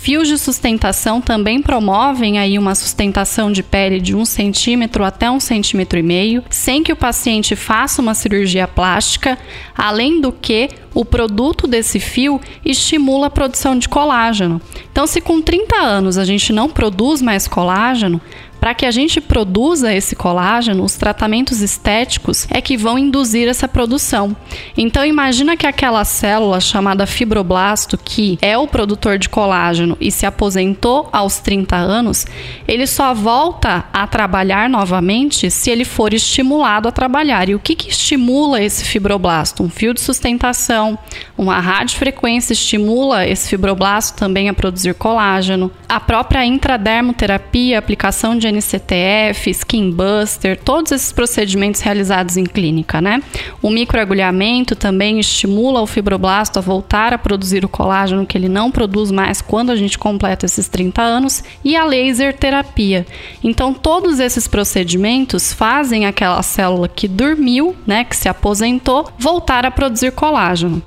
Fios 0.00 0.28
de 0.28 0.38
sustentação 0.38 1.20
também 1.20 1.60
promovem 1.60 2.38
aí 2.38 2.58
uma 2.58 2.74
sustentação 2.74 3.52
de 3.52 3.62
pele 3.62 4.00
de 4.00 4.16
um 4.16 4.24
centímetro 4.24 5.04
até 5.04 5.30
um 5.30 5.38
centímetro 5.38 5.98
e 5.98 6.02
meio, 6.02 6.42
sem 6.48 6.82
que 6.82 6.90
o 6.90 6.96
paciente 6.96 7.54
faça 7.54 8.00
uma 8.00 8.14
cirurgia 8.14 8.66
plástica, 8.66 9.38
além 9.76 10.18
do 10.18 10.32
que 10.32 10.70
o 10.94 11.04
produto 11.04 11.66
desse 11.66 12.00
fio 12.00 12.40
estimula 12.64 13.26
a 13.26 13.30
produção 13.30 13.78
de 13.78 13.90
colágeno. 13.90 14.58
Então, 14.90 15.06
se 15.06 15.20
com 15.20 15.42
30 15.42 15.76
anos 15.76 16.16
a 16.16 16.24
gente 16.24 16.50
não 16.50 16.70
produz 16.70 17.20
mais 17.20 17.46
colágeno, 17.46 18.22
para 18.60 18.74
que 18.74 18.84
a 18.84 18.90
gente 18.90 19.20
produza 19.20 19.92
esse 19.92 20.14
colágeno, 20.14 20.84
os 20.84 20.94
tratamentos 20.94 21.62
estéticos 21.62 22.46
é 22.50 22.60
que 22.60 22.76
vão 22.76 22.98
induzir 22.98 23.48
essa 23.48 23.66
produção. 23.66 24.36
Então 24.76 25.04
imagina 25.04 25.56
que 25.56 25.66
aquela 25.66 26.04
célula 26.04 26.60
chamada 26.60 27.06
fibroblasto, 27.06 27.96
que 27.96 28.38
é 28.42 28.58
o 28.58 28.68
produtor 28.68 29.18
de 29.18 29.28
colágeno 29.28 29.96
e 29.98 30.10
se 30.10 30.26
aposentou 30.26 31.08
aos 31.10 31.38
30 31.38 31.74
anos, 31.74 32.26
ele 32.68 32.86
só 32.86 33.14
volta 33.14 33.84
a 33.92 34.06
trabalhar 34.06 34.68
novamente 34.68 35.50
se 35.50 35.70
ele 35.70 35.84
for 35.84 36.12
estimulado 36.12 36.86
a 36.86 36.92
trabalhar. 36.92 37.48
E 37.48 37.54
o 37.54 37.58
que, 37.58 37.74
que 37.74 37.90
estimula 37.90 38.62
esse 38.62 38.84
fibroblasto? 38.84 39.62
Um 39.62 39.70
fio 39.70 39.94
de 39.94 40.00
sustentação, 40.00 40.98
uma 41.36 41.58
radiofrequência 41.60 42.52
estimula 42.52 43.26
esse 43.26 43.48
fibroblasto 43.48 44.18
também 44.18 44.48
a 44.48 44.54
produzir 44.54 44.94
colágeno. 44.94 45.70
A 45.88 45.98
própria 45.98 46.44
intradermoterapia, 46.44 47.78
aplicação 47.78 48.36
de 48.36 48.49
NCTF, 48.50 49.50
Skin 49.50 49.90
Buster, 49.90 50.58
todos 50.58 50.92
esses 50.92 51.12
procedimentos 51.12 51.80
realizados 51.80 52.36
em 52.36 52.44
clínica, 52.44 53.00
né? 53.00 53.22
O 53.62 53.70
microagulhamento 53.70 54.74
também 54.76 55.18
estimula 55.18 55.80
o 55.80 55.86
fibroblasto 55.86 56.58
a 56.58 56.62
voltar 56.62 57.12
a 57.12 57.18
produzir 57.18 57.64
o 57.64 57.68
colágeno 57.68 58.26
que 58.26 58.36
ele 58.36 58.48
não 58.48 58.70
produz 58.70 59.10
mais 59.10 59.40
quando 59.40 59.70
a 59.70 59.76
gente 59.76 59.98
completa 59.98 60.46
esses 60.46 60.68
30 60.68 61.02
anos 61.02 61.44
e 61.64 61.76
a 61.76 61.84
laser 61.84 62.36
terapia. 62.36 63.06
Então, 63.42 63.72
todos 63.72 64.20
esses 64.20 64.46
procedimentos 64.46 65.52
fazem 65.52 66.06
aquela 66.06 66.42
célula 66.42 66.88
que 66.88 67.08
dormiu, 67.08 67.74
né, 67.86 68.04
que 68.04 68.16
se 68.16 68.28
aposentou, 68.28 69.10
voltar 69.18 69.64
a 69.64 69.70
produzir 69.70 70.12
colágeno. 70.12 70.82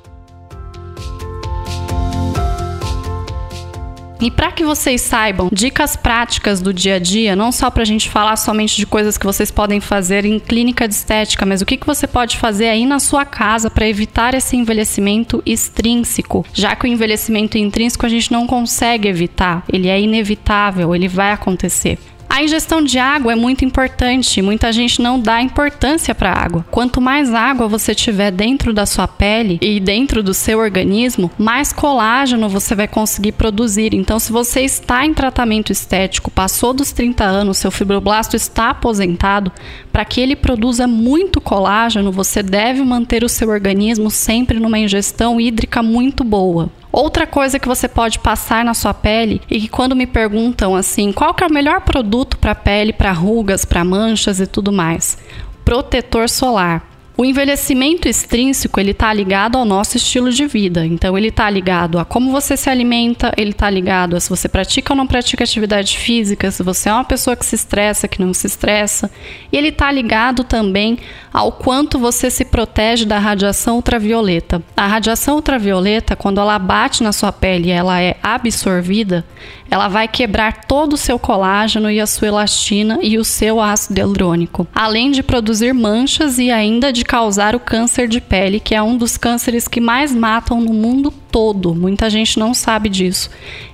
E 4.23 4.31
para 4.31 4.53
que 4.53 4.63
vocês 4.63 5.01
saibam 5.01 5.49
dicas 5.51 5.97
práticas 5.97 6.61
do 6.61 6.73
dia 6.73 6.95
a 6.95 6.99
dia, 6.99 7.35
não 7.35 7.51
só 7.51 7.69
para 7.69 7.83
a 7.83 7.85
gente 7.85 8.09
falar 8.09 8.37
somente 8.37 8.77
de 8.77 8.85
coisas 8.85 9.17
que 9.17 9.25
vocês 9.25 9.51
podem 9.51 9.81
fazer 9.81 10.23
em 10.23 10.39
clínica 10.39 10.87
de 10.87 10.93
estética, 10.93 11.45
mas 11.45 11.61
o 11.61 11.65
que, 11.65 11.75
que 11.75 11.85
você 11.85 12.07
pode 12.07 12.37
fazer 12.37 12.69
aí 12.69 12.85
na 12.85 13.01
sua 13.01 13.25
casa 13.25 13.69
para 13.69 13.85
evitar 13.85 14.33
esse 14.33 14.55
envelhecimento 14.55 15.43
extrínseco, 15.45 16.45
já 16.53 16.73
que 16.73 16.85
o 16.85 16.87
envelhecimento 16.87 17.57
intrínseco 17.57 18.05
a 18.05 18.09
gente 18.09 18.31
não 18.31 18.47
consegue 18.47 19.09
evitar, 19.09 19.65
ele 19.67 19.89
é 19.89 19.99
inevitável, 19.99 20.95
ele 20.95 21.09
vai 21.09 21.33
acontecer. 21.33 21.99
A 22.33 22.41
ingestão 22.41 22.81
de 22.81 22.97
água 22.97 23.33
é 23.33 23.35
muito 23.35 23.63
importante, 23.63 24.41
muita 24.41 24.73
gente 24.73 24.99
não 24.99 25.19
dá 25.19 25.39
importância 25.39 26.15
para 26.15 26.31
a 26.31 26.43
água. 26.43 26.65
Quanto 26.71 26.99
mais 26.99 27.31
água 27.31 27.67
você 27.67 27.93
tiver 27.93 28.31
dentro 28.31 28.73
da 28.73 28.87
sua 28.87 29.07
pele 29.07 29.59
e 29.61 29.79
dentro 29.79 30.23
do 30.23 30.33
seu 30.33 30.57
organismo, 30.57 31.29
mais 31.37 31.71
colágeno 31.71 32.49
você 32.49 32.73
vai 32.73 32.87
conseguir 32.87 33.33
produzir. 33.33 33.93
Então, 33.93 34.17
se 34.17 34.31
você 34.31 34.61
está 34.61 35.05
em 35.05 35.13
tratamento 35.13 35.71
estético, 35.71 36.31
passou 36.31 36.73
dos 36.73 36.91
30 36.91 37.23
anos, 37.23 37.59
seu 37.59 37.69
fibroblasto 37.69 38.35
está 38.35 38.71
aposentado, 38.71 39.51
para 39.91 40.03
que 40.03 40.19
ele 40.19 40.35
produza 40.35 40.87
muito 40.87 41.39
colágeno, 41.39 42.11
você 42.11 42.41
deve 42.41 42.81
manter 42.81 43.23
o 43.23 43.29
seu 43.29 43.49
organismo 43.49 44.09
sempre 44.09 44.59
numa 44.59 44.79
ingestão 44.79 45.39
hídrica 45.39 45.83
muito 45.83 46.23
boa. 46.23 46.71
Outra 46.93 47.25
coisa 47.25 47.57
que 47.57 47.67
você 47.67 47.87
pode 47.87 48.19
passar 48.19 48.63
na 48.63 48.75
sua 48.75 48.93
pele 48.93 49.41
e 49.49 49.61
que 49.61 49.67
quando 49.67 49.95
me 49.95 50.05
perguntam 50.05 50.75
assim, 50.75 51.11
qual 51.11 51.33
que 51.33 51.43
é 51.43 51.47
o 51.47 51.51
melhor 51.51 51.81
produto 51.81 52.37
para 52.37 52.53
pele, 52.53 52.93
para 52.93 53.11
rugas, 53.11 53.65
para 53.65 53.83
manchas 53.83 54.39
e 54.39 54.45
tudo 54.45 54.71
mais? 54.71 55.17
Protetor 55.65 56.29
solar. 56.29 56.92
O 57.15 57.23
envelhecimento 57.23 58.07
extrínseco 58.07 58.79
ele 58.79 58.89
está 58.89 59.13
ligado 59.13 59.55
ao 59.55 59.63
nosso 59.63 59.97
estilo 59.97 60.31
de 60.31 60.47
vida. 60.47 60.83
Então 60.83 61.15
ele 61.15 61.27
está 61.27 61.47
ligado 61.47 61.99
a 61.99 62.05
como 62.05 62.31
você 62.31 62.57
se 62.57 62.71
alimenta, 62.71 63.31
ele 63.37 63.51
está 63.51 63.69
ligado 63.69 64.15
a 64.15 64.19
se 64.19 64.31
você 64.31 64.49
pratica 64.49 64.93
ou 64.93 64.97
não 64.97 65.05
pratica 65.05 65.43
atividade 65.43 65.95
física, 65.95 66.49
se 66.49 66.63
você 66.63 66.89
é 66.89 66.93
uma 66.93 67.03
pessoa 67.03 67.35
que 67.35 67.45
se 67.45 67.53
estressa, 67.53 68.07
que 68.07 68.19
não 68.19 68.33
se 68.33 68.47
estressa. 68.47 69.11
E 69.51 69.57
ele 69.57 69.67
está 69.67 69.91
ligado 69.91 70.43
também 70.43 70.97
ao 71.31 71.51
quanto 71.51 71.99
você 71.99 72.31
se 72.31 72.45
protege 72.45 73.05
da 73.05 73.19
radiação 73.19 73.75
ultravioleta. 73.75 74.63
A 74.75 74.87
radiação 74.87 75.35
ultravioleta, 75.35 76.15
quando 76.15 76.41
ela 76.41 76.57
bate 76.57 77.03
na 77.03 77.11
sua 77.11 77.31
pele 77.31 77.69
e 77.69 77.71
ela 77.71 78.01
é 78.01 78.17
absorvida, 78.23 79.23
ela 79.69 79.87
vai 79.87 80.07
quebrar 80.07 80.65
todo 80.65 80.93
o 80.93 80.97
seu 80.97 81.17
colágeno 81.17 81.89
e 81.89 81.99
a 81.99 82.05
sua 82.05 82.27
elastina 82.27 82.99
e 83.01 83.17
o 83.17 83.23
seu 83.23 83.59
ácido 83.59 83.99
hialurônico, 83.99 84.67
além 84.73 85.09
de 85.09 85.23
produzir 85.23 85.73
manchas 85.73 86.37
e 86.37 86.51
ainda 86.51 86.93
de 86.93 87.02
causar 87.03 87.55
o 87.55 87.59
câncer 87.59 88.07
de 88.07 88.21
pele, 88.21 88.59
que 88.59 88.75
é 88.75 88.81
um 88.81 88.97
dos 88.97 89.17
cânceres 89.17 89.67
que 89.67 89.79
mais 89.79 90.13
matam 90.13 90.61
no 90.61 90.73
mundo 90.73 91.11
todo. 91.31 91.75
Muita 91.75 92.09
gente 92.09 92.39
não 92.39 92.53
sabe 92.53 92.89
disso. 92.89 93.29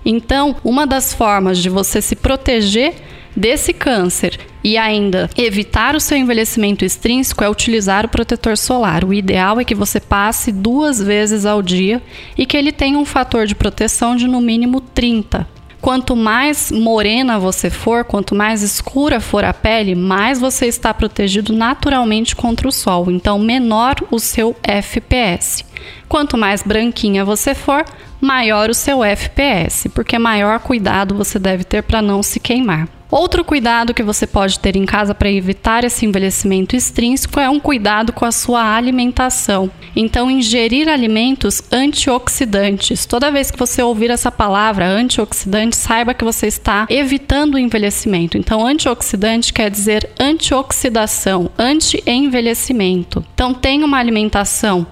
Então, 0.06 0.56
uma 0.64 0.86
das 0.88 1.14
formas 1.14 1.60
de 1.60 1.70
você 1.70 2.02
se 2.02 2.16
proteger 2.16 2.96
desse 3.36 3.72
câncer 3.72 4.40
e 4.64 4.78
ainda 4.78 5.30
evitar 5.38 5.96
o 5.96 6.00
seu 6.00 6.18
envelhecimento 6.18 6.84
extrínseco 6.84 7.44
é 7.44 7.50
utilizar 7.50 8.06
o 8.06 8.10
protetor 8.10 8.58
solar. 8.58 9.06
O 9.06 9.14
ideal 9.14 9.60
é 9.60 9.64
que 9.64 9.76
você 9.76 10.00
passe 10.00 10.52
duas 10.52 11.02
vezes 11.02 11.46
ao 11.46 11.62
dia 11.62 12.02
e 12.38 12.46
que 12.46 12.58
ele 12.58 12.72
tenha 12.72 12.98
um 12.98 13.06
fator 13.06 13.46
de 13.46 13.56
proteção 13.56 14.16
de 14.16 14.28
no 14.28 14.42
mínimo 14.42 14.82
30 14.82 15.59
Quanto 15.90 16.16
mais 16.16 16.72
morena 16.72 17.40
você 17.40 17.68
for, 17.72 18.06
quanto 18.06 18.36
mais 18.36 18.62
escura 18.62 19.20
for 19.20 19.44
a 19.44 19.52
pele, 19.52 19.96
mais 19.96 20.40
você 20.40 20.68
está 20.68 20.94
protegido 20.94 21.52
naturalmente 21.52 22.36
contra 22.36 22.68
o 22.68 22.72
sol. 22.72 23.10
Então, 23.10 23.40
menor 23.40 23.96
o 24.12 24.20
seu 24.20 24.56
FPS. 24.62 25.66
Quanto 26.08 26.38
mais 26.38 26.62
branquinha 26.62 27.26
você 27.26 27.56
for, 27.56 27.84
maior 28.22 28.70
o 28.70 28.74
seu 28.76 29.04
FPS, 29.04 29.90
porque 29.90 30.20
maior 30.20 30.60
cuidado 30.60 31.16
você 31.16 31.40
deve 31.40 31.64
ter 31.64 31.82
para 31.82 32.04
não 32.04 32.22
se 32.22 32.40
queimar. 32.40 32.99
Outro 33.12 33.44
cuidado 33.44 33.92
que 33.92 34.04
você 34.04 34.28
pode 34.28 34.60
ter 34.60 34.76
em 34.76 34.86
casa 34.86 35.16
para 35.16 35.32
evitar 35.32 35.84
esse 35.84 36.06
envelhecimento 36.06 36.76
extrínseco 36.76 37.40
é 37.40 37.50
um 37.50 37.60
cuidado 37.60 38.14
com 38.14 38.24
a 38.24 38.32
sua 38.32 38.76
alimentação. 38.76 39.72
Então, 39.96 40.30
ingerir 40.30 40.88
alimentos 40.88 41.60
antioxidantes. 41.72 43.08
Toda 43.08 43.32
vez 43.32 43.50
que 43.50 43.58
você 43.58 43.82
ouvir 43.82 44.12
essa 44.12 44.32
palavra 44.32 44.88
antioxidante, 44.88 45.76
saiba 45.76 46.14
que 46.14 46.24
você 46.24 46.46
está 46.46 46.86
evitando 46.88 47.56
o 47.56 47.60
envelhecimento. 47.60 48.38
Então, 48.38 48.64
antioxidante 48.64 49.52
quer 49.52 49.72
dizer 49.72 50.08
antioxidação, 50.20 51.50
anti-envelhecimento. 51.58 53.26
Então, 53.34 53.56
tenha 53.56 53.86
uma 53.86 53.98
alimentação 53.98 54.86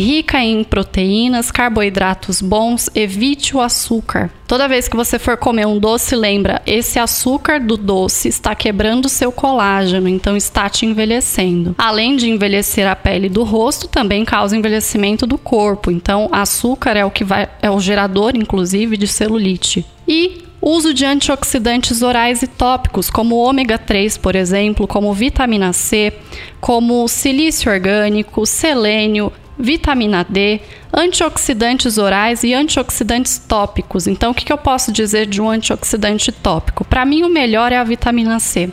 rica 0.00 0.42
em 0.42 0.64
proteínas, 0.64 1.50
carboidratos 1.50 2.42
bons, 2.42 2.90
evite 2.94 3.56
o 3.56 3.60
açúcar. 3.60 4.30
Toda 4.46 4.68
vez 4.68 4.88
que 4.88 4.96
você 4.96 5.18
for 5.18 5.36
comer 5.36 5.66
um 5.66 5.78
doce, 5.78 6.16
lembra, 6.16 6.60
esse 6.66 6.98
açúcar 6.98 7.60
do 7.60 7.76
doce 7.76 8.28
está 8.28 8.54
quebrando 8.54 9.08
seu 9.08 9.30
colágeno, 9.30 10.08
então 10.08 10.36
está 10.36 10.68
te 10.68 10.84
envelhecendo. 10.84 11.74
Além 11.78 12.16
de 12.16 12.28
envelhecer 12.28 12.86
a 12.86 12.96
pele 12.96 13.28
do 13.28 13.44
rosto, 13.44 13.88
também 13.88 14.24
causa 14.24 14.56
envelhecimento 14.56 15.26
do 15.26 15.38
corpo. 15.38 15.90
Então, 15.90 16.28
açúcar 16.32 16.96
é 16.96 17.04
o 17.04 17.10
que 17.10 17.24
vai 17.24 17.48
é 17.62 17.70
o 17.70 17.80
gerador 17.80 18.32
inclusive 18.34 18.96
de 18.96 19.06
celulite. 19.06 19.86
E 20.06 20.42
uso 20.60 20.94
de 20.94 21.04
antioxidantes 21.04 22.02
orais 22.02 22.42
e 22.42 22.46
tópicos, 22.46 23.10
como 23.10 23.36
ômega 23.36 23.76
3, 23.76 24.16
por 24.16 24.34
exemplo, 24.34 24.86
como 24.86 25.12
vitamina 25.12 25.72
C, 25.72 26.12
como 26.60 27.06
silício 27.06 27.70
orgânico, 27.70 28.46
selênio, 28.46 29.30
vitamina 29.58 30.24
D, 30.28 30.60
antioxidantes 30.92 31.98
orais 31.98 32.42
e 32.42 32.52
antioxidantes 32.52 33.38
tópicos. 33.38 34.06
Então, 34.06 34.32
o 34.32 34.34
que, 34.34 34.52
eu 34.52 34.58
posso 34.58 34.92
dizer 34.92 35.26
de 35.26 35.40
um 35.40 35.48
antioxidante 35.48 36.32
tópico? 36.32 36.84
Para 36.84 37.04
mim, 37.04 37.22
o 37.22 37.28
melhor 37.28 37.72
é 37.72 37.76
a 37.76 37.84
vitamina 37.84 38.38
C. 38.38 38.70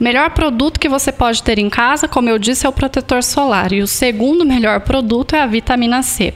O 0.00 0.04
melhor 0.04 0.30
produto 0.30 0.78
que 0.78 0.88
você 0.88 1.10
pode 1.10 1.42
ter 1.42 1.58
em 1.58 1.68
casa, 1.68 2.06
como 2.06 2.28
eu 2.28 2.38
disse, 2.38 2.66
é 2.66 2.68
o 2.68 2.72
protetor 2.72 3.22
solar. 3.22 3.72
E 3.72 3.82
o 3.82 3.86
segundo 3.86 4.44
melhor 4.44 4.80
produto 4.80 5.34
é 5.34 5.40
a 5.40 5.46
vitamina 5.46 6.02
C. 6.02 6.34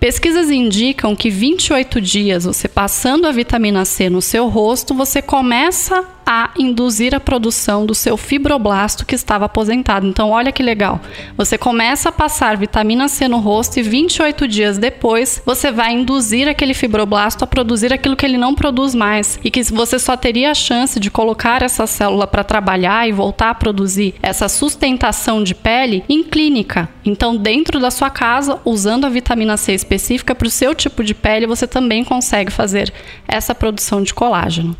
Pesquisas 0.00 0.50
indicam 0.50 1.16
que 1.16 1.30
28 1.30 2.00
dias 2.00 2.44
você 2.44 2.68
passando 2.68 3.26
a 3.26 3.32
vitamina 3.32 3.84
C 3.84 4.10
no 4.10 4.20
seu 4.20 4.48
rosto, 4.48 4.94
você 4.94 5.22
começa 5.22 6.04
a 6.26 6.50
induzir 6.58 7.14
a 7.14 7.20
produção 7.20 7.86
do 7.86 7.94
seu 7.94 8.16
fibroblasto 8.16 9.06
que 9.06 9.14
estava 9.14 9.44
aposentado. 9.44 10.06
Então, 10.06 10.30
olha 10.30 10.50
que 10.50 10.62
legal. 10.62 11.00
Você 11.36 11.56
começa 11.56 12.08
a 12.08 12.12
passar 12.12 12.56
vitamina 12.56 13.06
C 13.06 13.28
no 13.28 13.38
rosto 13.38 13.78
e 13.78 13.82
28 13.82 14.48
dias 14.48 14.76
depois 14.76 15.40
você 15.46 15.70
vai 15.70 15.92
induzir 15.92 16.48
aquele 16.48 16.74
fibroblasto 16.74 17.44
a 17.44 17.46
produzir 17.46 17.92
aquilo 17.92 18.16
que 18.16 18.26
ele 18.26 18.36
não 18.36 18.54
produz 18.54 18.94
mais 18.94 19.38
e 19.44 19.50
que 19.50 19.62
você 19.62 19.98
só 19.98 20.16
teria 20.16 20.50
a 20.50 20.54
chance 20.54 20.98
de 20.98 21.10
colocar 21.10 21.62
essa 21.62 21.86
célula 21.86 22.26
para 22.26 22.42
trabalhar 22.42 23.08
e 23.08 23.12
voltar 23.12 23.50
a 23.50 23.54
produzir 23.54 24.14
essa 24.20 24.48
sustentação 24.48 25.44
de 25.44 25.54
pele 25.54 26.02
em 26.08 26.24
clínica. 26.24 26.88
Então, 27.04 27.36
dentro 27.36 27.78
da 27.78 27.90
sua 27.90 28.10
casa, 28.10 28.58
usando 28.64 29.04
a 29.04 29.08
vitamina 29.08 29.56
C 29.56 29.72
específica 29.72 30.34
para 30.34 30.48
o 30.48 30.50
seu 30.50 30.74
tipo 30.74 31.04
de 31.04 31.14
pele, 31.14 31.46
você 31.46 31.66
também 31.66 32.02
consegue 32.02 32.50
fazer 32.50 32.92
essa 33.28 33.54
produção 33.54 34.02
de 34.02 34.12
colágeno. 34.12 34.76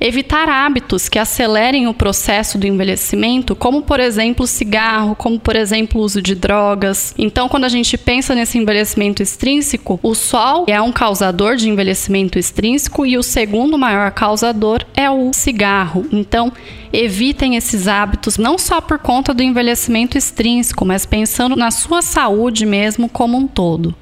Evitar 0.00 0.48
hábitos 0.48 1.08
que 1.08 1.18
acelerem 1.18 1.88
o 1.88 1.94
processo 1.94 2.56
do 2.56 2.66
envelhecimento, 2.66 3.56
como 3.56 3.82
por 3.82 3.98
exemplo 3.98 4.46
cigarro, 4.46 5.16
como 5.16 5.40
por 5.40 5.56
exemplo 5.56 6.00
o 6.00 6.04
uso 6.04 6.22
de 6.22 6.36
drogas. 6.36 7.12
Então, 7.18 7.48
quando 7.48 7.64
a 7.64 7.68
gente 7.68 7.98
pensa 7.98 8.32
nesse 8.32 8.58
envelhecimento 8.58 9.22
extrínseco, 9.22 9.98
o 10.00 10.14
sol 10.14 10.66
é 10.68 10.80
um 10.80 10.92
causador 10.92 11.56
de 11.56 11.68
envelhecimento 11.68 12.38
extrínseco 12.38 13.04
e 13.04 13.18
o 13.18 13.22
segundo 13.24 13.76
maior 13.76 14.12
causador 14.12 14.84
é 14.94 15.10
o 15.10 15.32
cigarro. 15.32 16.06
Então, 16.12 16.52
evitem 16.92 17.56
esses 17.56 17.88
hábitos 17.88 18.38
não 18.38 18.56
só 18.56 18.80
por 18.80 19.00
conta 19.00 19.34
do 19.34 19.42
envelhecimento 19.42 20.16
extrínseco, 20.16 20.84
mas 20.84 21.04
pensando 21.04 21.56
na 21.56 21.72
sua 21.72 22.02
saúde 22.02 22.64
mesmo 22.64 23.08
como 23.08 23.36
um 23.36 23.48
todo. 23.48 23.94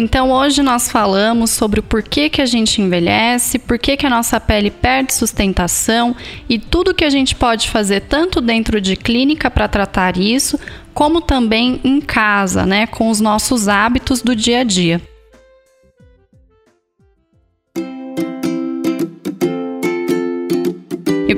Então 0.00 0.30
hoje 0.30 0.62
nós 0.62 0.88
falamos 0.88 1.50
sobre 1.50 1.80
o 1.80 1.82
porquê 1.82 2.30
que 2.30 2.40
a 2.40 2.46
gente 2.46 2.80
envelhece, 2.80 3.58
porquê 3.58 3.96
que 3.96 4.06
a 4.06 4.10
nossa 4.10 4.38
pele 4.38 4.70
perde 4.70 5.12
sustentação 5.12 6.14
e 6.48 6.56
tudo 6.56 6.94
que 6.94 7.04
a 7.04 7.10
gente 7.10 7.34
pode 7.34 7.68
fazer 7.68 8.02
tanto 8.02 8.40
dentro 8.40 8.80
de 8.80 8.94
clínica 8.94 9.50
para 9.50 9.66
tratar 9.66 10.16
isso, 10.16 10.56
como 10.94 11.20
também 11.20 11.80
em 11.82 12.00
casa, 12.00 12.64
né, 12.64 12.86
com 12.86 13.10
os 13.10 13.20
nossos 13.20 13.66
hábitos 13.66 14.22
do 14.22 14.36
dia 14.36 14.60
a 14.60 14.64
dia. 14.64 15.02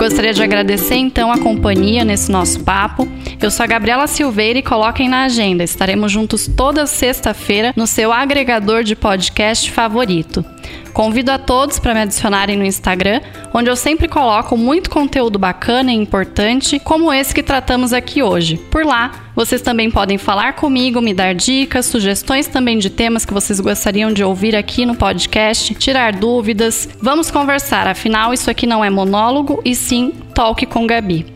Gostaria 0.01 0.33
de 0.33 0.43
agradecer 0.43 0.95
então 0.95 1.31
a 1.31 1.37
companhia 1.37 2.07
nesse 2.07 2.33
nosso 2.33 2.65
papo. 2.65 3.07
Eu 3.39 3.51
sou 3.51 3.65
a 3.65 3.67
Gabriela 3.67 4.07
Silveira 4.07 4.59
e 4.59 4.63
coloquem 4.63 5.11
na 5.11 5.25
agenda. 5.25 5.63
Estaremos 5.63 6.11
juntos 6.11 6.47
toda 6.49 6.87
sexta-feira 6.87 7.75
no 7.77 7.87
seu 7.87 8.11
agregador 8.11 8.83
de 8.83 8.97
podcast 8.97 9.71
favorito. 9.71 10.43
Convido 10.93 11.31
a 11.31 11.39
todos 11.39 11.79
para 11.79 11.95
me 11.95 12.01
adicionarem 12.01 12.57
no 12.57 12.65
Instagram, 12.65 13.21
onde 13.55 13.71
eu 13.71 13.77
sempre 13.77 14.09
coloco 14.09 14.57
muito 14.57 14.91
conteúdo 14.91 15.39
bacana 15.39 15.93
e 15.93 15.97
importante, 15.97 16.79
como 16.79 17.13
esse 17.13 17.35
que 17.35 17.43
tratamos 17.43 17.93
aqui 17.93 18.23
hoje. 18.23 18.57
Por 18.71 18.85
lá, 18.85 19.13
vocês 19.35 19.63
também 19.63 19.91
podem 19.91 20.19
falar 20.19 20.55
comigo, 20.55 21.01
me 21.01 21.15
dar 21.15 21.35
dicas, 21.35 21.87
sugestões 21.87 22.47
também 22.47 22.79
de 22.79 22.91
temas 22.91 23.25
que 23.25 23.33
vocês 23.33 23.61
gostariam 23.61 24.13
de 24.13 24.23
ouvir 24.23 24.55
aqui 24.55 24.85
no 24.85 24.95
podcast, 24.95 25.75
tirar 25.75 26.13
dúvidas. 26.13 26.89
Vamos 27.01 27.31
conversar, 27.31 27.87
afinal, 27.87 28.35
isso 28.35 28.51
aqui 28.51 28.67
não 28.67 28.85
é 28.85 28.91
monólogo 28.91 29.61
e 29.65 29.75
sim 29.75 30.13
talk 30.35 30.65
com 30.67 30.87
Gabi. 30.87 31.27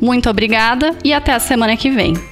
Muito 0.00 0.28
obrigada 0.28 0.96
e 1.04 1.12
até 1.12 1.32
a 1.32 1.38
semana 1.38 1.76
que 1.76 1.90
vem. 1.90 2.31